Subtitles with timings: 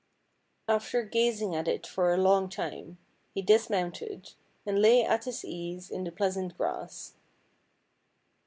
[0.67, 2.97] After gazing at it for a long time,
[3.35, 4.33] he dis mounted,
[4.65, 7.13] and lay at his ease in the pleasant grass.